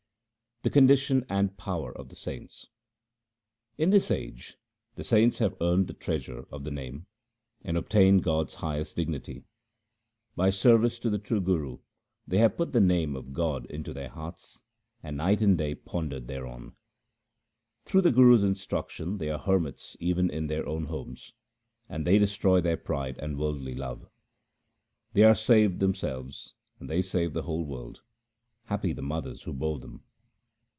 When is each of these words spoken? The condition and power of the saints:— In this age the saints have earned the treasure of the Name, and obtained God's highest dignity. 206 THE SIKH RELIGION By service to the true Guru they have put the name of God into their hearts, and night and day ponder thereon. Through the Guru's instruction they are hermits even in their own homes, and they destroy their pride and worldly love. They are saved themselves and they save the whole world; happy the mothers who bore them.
The 0.63 0.69
condition 0.69 1.25
and 1.27 1.57
power 1.57 1.91
of 1.91 2.09
the 2.09 2.15
saints:— 2.15 2.67
In 3.79 3.89
this 3.89 4.11
age 4.11 4.57
the 4.93 5.03
saints 5.03 5.39
have 5.39 5.55
earned 5.59 5.87
the 5.87 5.95
treasure 5.95 6.45
of 6.51 6.63
the 6.63 6.69
Name, 6.69 7.07
and 7.63 7.75
obtained 7.75 8.21
God's 8.21 8.53
highest 8.53 8.95
dignity. 8.95 9.43
206 10.35 10.35
THE 10.35 10.35
SIKH 10.35 10.35
RELIGION 10.35 10.35
By 10.75 10.89
service 10.91 10.99
to 10.99 11.09
the 11.09 11.17
true 11.17 11.41
Guru 11.41 11.79
they 12.27 12.37
have 12.37 12.57
put 12.57 12.73
the 12.73 12.79
name 12.79 13.15
of 13.15 13.33
God 13.33 13.65
into 13.71 13.91
their 13.91 14.09
hearts, 14.09 14.61
and 15.01 15.17
night 15.17 15.41
and 15.41 15.57
day 15.57 15.73
ponder 15.73 16.19
thereon. 16.19 16.73
Through 17.85 18.01
the 18.01 18.11
Guru's 18.11 18.43
instruction 18.43 19.17
they 19.17 19.31
are 19.31 19.39
hermits 19.39 19.97
even 19.99 20.29
in 20.29 20.45
their 20.45 20.69
own 20.69 20.85
homes, 20.85 21.33
and 21.89 22.05
they 22.05 22.19
destroy 22.19 22.61
their 22.61 22.77
pride 22.77 23.17
and 23.17 23.39
worldly 23.39 23.73
love. 23.73 24.07
They 25.13 25.23
are 25.23 25.33
saved 25.33 25.79
themselves 25.79 26.53
and 26.79 26.87
they 26.87 27.01
save 27.01 27.33
the 27.33 27.41
whole 27.41 27.65
world; 27.65 28.03
happy 28.65 28.93
the 28.93 29.01
mothers 29.01 29.41
who 29.41 29.53
bore 29.53 29.79
them. 29.79 30.03